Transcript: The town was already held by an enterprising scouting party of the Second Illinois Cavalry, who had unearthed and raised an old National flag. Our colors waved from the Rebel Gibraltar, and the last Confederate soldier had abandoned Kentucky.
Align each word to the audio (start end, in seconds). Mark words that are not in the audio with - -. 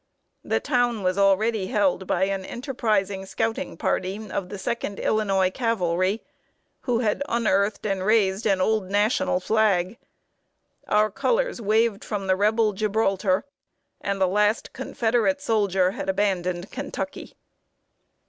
The 0.43 0.59
town 0.59 1.03
was 1.03 1.15
already 1.15 1.67
held 1.67 2.07
by 2.07 2.23
an 2.23 2.43
enterprising 2.43 3.27
scouting 3.27 3.77
party 3.77 4.31
of 4.31 4.49
the 4.49 4.57
Second 4.57 4.99
Illinois 4.99 5.51
Cavalry, 5.51 6.23
who 6.79 7.01
had 7.01 7.21
unearthed 7.29 7.85
and 7.85 8.03
raised 8.03 8.47
an 8.47 8.59
old 8.59 8.89
National 8.89 9.39
flag. 9.39 9.99
Our 10.87 11.11
colors 11.11 11.61
waved 11.61 12.03
from 12.03 12.25
the 12.25 12.35
Rebel 12.35 12.73
Gibraltar, 12.73 13.45
and 14.03 14.19
the 14.19 14.27
last 14.27 14.73
Confederate 14.73 15.39
soldier 15.39 15.91
had 15.91 16.09
abandoned 16.09 16.71
Kentucky. 16.71 17.35